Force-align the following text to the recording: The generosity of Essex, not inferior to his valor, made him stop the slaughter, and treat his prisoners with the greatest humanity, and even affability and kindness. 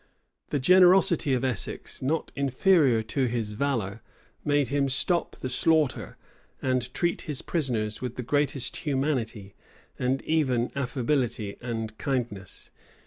The 0.49 0.57
generosity 0.57 1.35
of 1.35 1.45
Essex, 1.45 2.01
not 2.01 2.31
inferior 2.35 3.03
to 3.03 3.25
his 3.27 3.51
valor, 3.53 4.01
made 4.43 4.69
him 4.69 4.89
stop 4.89 5.35
the 5.35 5.47
slaughter, 5.47 6.17
and 6.59 6.91
treat 6.91 7.21
his 7.29 7.43
prisoners 7.43 8.01
with 8.01 8.15
the 8.15 8.23
greatest 8.23 8.77
humanity, 8.77 9.53
and 9.99 10.23
even 10.23 10.71
affability 10.75 11.55
and 11.61 11.95
kindness. 11.99 12.71